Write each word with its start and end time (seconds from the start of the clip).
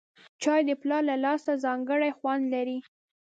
چای 0.41 0.61
د 0.69 0.71
پلار 0.81 1.01
له 1.09 1.15
لاسه 1.25 1.51
ځانګړی 1.63 2.11
خوند 2.17 2.43
لري 2.53 2.77